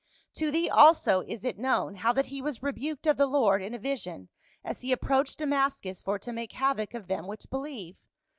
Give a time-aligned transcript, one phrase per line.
[0.33, 3.75] To thee also is it known how that he was rebuked of the Lord in
[3.75, 4.29] a vision
[4.65, 7.97] as he approached Damascus for to make havoc of them which believe.